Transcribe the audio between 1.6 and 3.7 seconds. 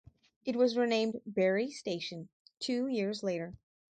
Station" two years later.